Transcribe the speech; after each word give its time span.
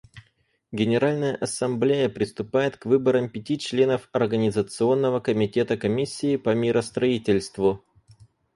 Генеральная 0.71 1.35
Ассамблея 1.35 2.09
приступает 2.09 2.75
к 2.77 2.85
выборам 2.87 3.29
пяти 3.29 3.59
членов 3.59 4.09
Организационного 4.13 5.19
комитета 5.19 5.77
Комиссии 5.77 6.37
по 6.37 6.55
миростроительству. 6.55 7.85